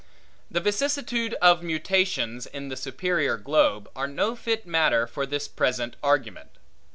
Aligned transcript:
The 0.49 0.59
vicissitude 0.59 1.35
of 1.43 1.61
mutations 1.61 2.47
in 2.47 2.69
the 2.69 2.75
superior 2.75 3.37
globe, 3.37 3.87
are 3.95 4.07
no 4.07 4.35
fit 4.35 4.65
matter 4.65 5.05
for 5.05 5.27
this 5.27 5.47
present 5.47 5.95
argument. 6.01 6.49